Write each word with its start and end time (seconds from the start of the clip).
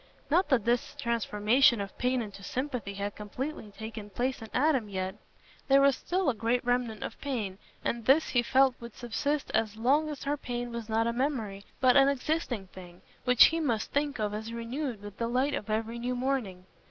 Not 0.31 0.49
that 0.49 0.65
this 0.65 0.95
transformation 0.97 1.79
of 1.79 1.95
pain 1.99 2.23
into 2.23 2.41
sympathy 2.41 2.95
had 2.95 3.15
completely 3.15 3.69
taken 3.77 4.09
place 4.09 4.41
in 4.41 4.49
Adam 4.51 4.89
yet. 4.89 5.13
There 5.67 5.79
was 5.79 5.95
still 5.95 6.27
a 6.27 6.33
great 6.33 6.65
remnant 6.65 7.03
of 7.03 7.21
pain, 7.21 7.59
and 7.85 8.03
this 8.05 8.29
he 8.29 8.41
felt 8.41 8.73
would 8.79 8.95
subsist 8.95 9.51
as 9.53 9.77
long 9.77 10.09
as 10.09 10.23
her 10.23 10.37
pain 10.37 10.71
was 10.71 10.89
not 10.89 11.05
a 11.05 11.13
memory, 11.13 11.65
but 11.79 11.95
an 11.95 12.09
existing 12.09 12.65
thing, 12.73 13.03
which 13.25 13.45
he 13.53 13.59
must 13.59 13.91
think 13.91 14.17
of 14.19 14.33
as 14.33 14.51
renewed 14.51 15.03
with 15.03 15.17
the 15.19 15.27
light 15.27 15.53
of 15.53 15.69
every 15.69 15.99
new 15.99 16.15
morning. 16.15 16.65